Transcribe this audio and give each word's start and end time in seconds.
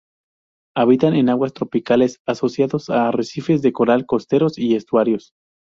Habitan 0.75 1.13
en 1.13 1.29
aguas 1.29 1.53
tropicales, 1.53 2.17
asociados 2.25 2.89
a 2.89 3.09
arrecifes 3.09 3.61
de 3.61 3.71
coral 3.71 4.07
costeros 4.07 4.57
y 4.57 4.73
estuarios. 4.73 5.35